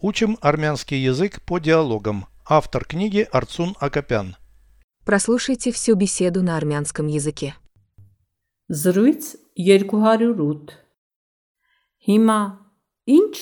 Учим 0.00 0.38
армянский 0.40 0.98
язык 0.98 1.42
по 1.42 1.58
диалогам. 1.58 2.26
Автор 2.46 2.84
книги 2.84 3.26
Арцун 3.32 3.74
Акопян. 3.80 4.36
Прослушайте 5.04 5.72
всю 5.72 5.96
беседу 5.96 6.42
на 6.42 6.56
армянском 6.56 7.08
языке. 7.08 7.56
Զրույց 8.68 9.36
208 9.56 10.70
Հիմա 12.06 12.38
ինչ 13.08 13.34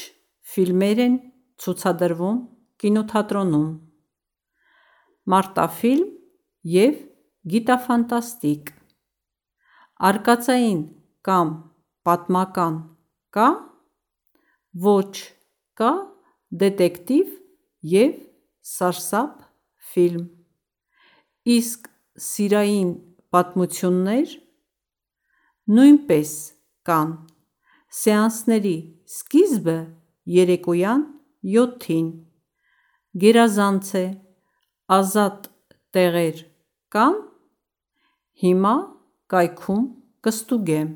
ֆիլմեր 0.53 1.03
են 1.05 1.15
ցուցադրվում 1.61 2.39
կինոթատրոնում 2.81 3.69
Մարտաֆիլմ 5.33 6.09
եւ 6.79 6.99
գիտաֆանտաստիկ 7.53 8.75
Արկածային 10.09 10.83
կամ 11.27 11.55
պատմական 12.07 12.83
կա 13.37 13.49
Ոչ 14.89 15.15
կա 15.77 15.93
դետեկտիվ 16.56 17.34
եւ 17.96 18.14
սարսափ 18.76 19.42
ֆիլմ 19.94 20.30
Իսկ 21.42 21.88
սիրային 22.22 22.90
պատմություններ 23.34 24.34
նույնպես 25.74 26.34
կան։ 26.86 27.16
Սեանսների 28.02 28.76
սկիզբը 29.10 29.78
երեկոյան 30.36 31.02
7-ին։ 31.56 32.12
Գերազանց 33.24 33.90
է, 33.98 34.06
ազատ 35.00 35.50
տեղեր 35.98 36.46
կան։ 36.94 37.18
Հիմա 38.46 38.76
կայքում 39.34 39.88
կստուգեմ։ 40.22 40.92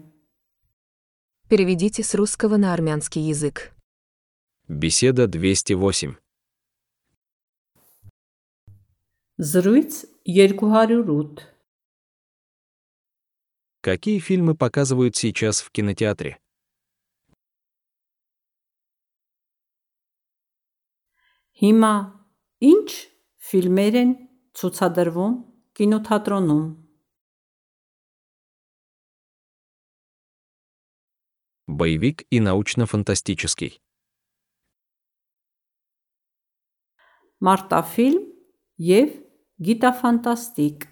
Переведите 1.49 2.03
с 2.03 2.13
русского 2.13 2.57
на 2.57 2.73
армянский 2.73 3.21
язык. 3.21 3.73
Беседа 4.70 5.27
208. 5.27 6.15
Զրույց 9.38 10.05
208 10.26 11.37
Какие 13.81 14.18
фильмы 14.20 14.55
показывают 14.55 15.15
сейчас 15.15 15.62
в 15.62 15.70
кинотеатре? 15.70 16.40
Հիմա 21.62 21.93
ինչ 22.71 22.90
ֆիլմեր 23.48 23.95
են 24.01 24.12
ցուցադրվում 24.59 25.35
կինոթատրոնում։ 25.77 26.65
Боевик 31.68 32.26
и 32.29 32.40
научно-фантастический. 32.40 33.79
Մարտաֆիլմ 37.45 38.21
եւ 38.90 39.09
գիտաֆանտաստիկ։ 39.68 40.87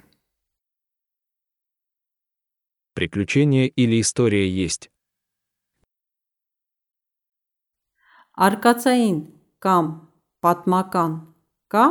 Приключения 2.94 3.67
или 3.67 4.00
история 4.00 4.48
есть? 4.48 4.89
Արկածային 8.34 9.20
կամ 9.62 9.86
պատմական 10.42 11.12
կա։ 11.73 11.86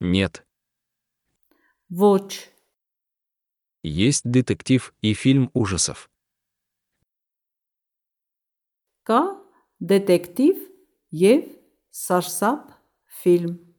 Нет. 0.00 0.46
Ոչ 1.88 2.50
Есть 3.82 4.22
детектив 4.24 4.92
и 5.00 5.14
фильм 5.14 5.50
ужасов. 5.54 6.10
կա 9.06 9.22
դետեկտիվ 9.90 10.62
եւ 11.22 11.42
Сарсап. 11.91 12.71
Фильм. 13.05 13.75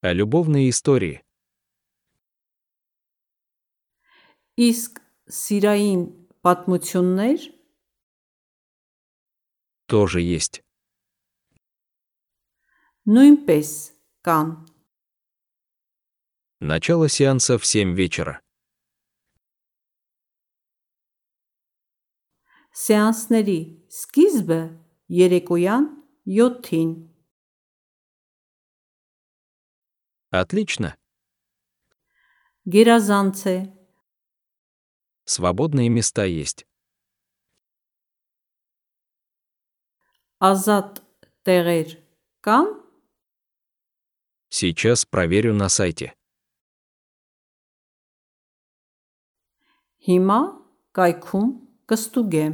А 0.00 0.12
любовные 0.12 0.70
истории. 0.70 1.24
Иск 4.54 5.02
Сираин 5.28 6.28
Патмутюннер. 6.40 7.40
Тоже 9.86 10.20
есть. 10.20 10.62
Нуймпес 13.04 13.92
Кан. 14.22 14.66
Начало 16.60 17.08
сеанса 17.08 17.58
в 17.58 17.66
семь 17.66 17.94
вечера. 17.94 18.40
сеанс 22.72 23.30
нери 23.30 23.86
скизбе 23.88 24.83
երեկոյան 25.13 25.85
7-ին։ 26.25 26.89
Отлично. 30.29 30.95
Գերազանց 32.69 33.45
է, 33.49 33.57
Свободные 35.29 35.89
места 35.89 36.25
есть. 36.25 36.65
ազատ 40.39 41.03
տեղեր 41.43 41.89
կան։ 42.47 42.67
Сейчас 44.49 45.05
проверю 45.05 45.53
на 45.53 45.67
сайте. 45.69 46.15
Հիմա 50.07 50.39
կայքում 50.95 51.49
կստուգեմ։ 51.91 52.53